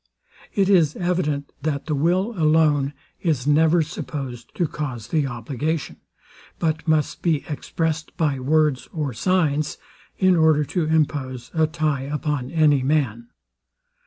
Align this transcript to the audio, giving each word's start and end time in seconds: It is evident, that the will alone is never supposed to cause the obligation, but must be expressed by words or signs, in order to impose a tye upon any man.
It 0.55 0.67
is 0.67 0.95
evident, 0.95 1.51
that 1.61 1.85
the 1.85 1.93
will 1.93 2.31
alone 2.31 2.93
is 3.21 3.45
never 3.45 3.83
supposed 3.83 4.51
to 4.55 4.65
cause 4.67 5.09
the 5.09 5.27
obligation, 5.27 5.97
but 6.57 6.87
must 6.87 7.21
be 7.21 7.45
expressed 7.47 8.17
by 8.17 8.39
words 8.39 8.89
or 8.91 9.13
signs, 9.13 9.77
in 10.17 10.35
order 10.35 10.63
to 10.65 10.85
impose 10.85 11.51
a 11.53 11.67
tye 11.67 12.01
upon 12.11 12.49
any 12.49 12.81
man. 12.81 13.27